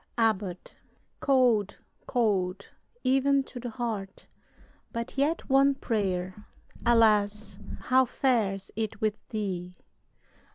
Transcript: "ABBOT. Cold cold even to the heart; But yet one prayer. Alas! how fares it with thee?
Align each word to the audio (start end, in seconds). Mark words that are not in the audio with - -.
"ABBOT. 0.17 0.75
Cold 1.19 1.77
cold 2.07 2.69
even 3.03 3.43
to 3.43 3.59
the 3.59 3.69
heart; 3.69 4.25
But 4.91 5.15
yet 5.15 5.47
one 5.47 5.75
prayer. 5.75 6.47
Alas! 6.83 7.59
how 7.81 8.05
fares 8.05 8.71
it 8.75 8.99
with 8.99 9.19
thee? 9.29 9.75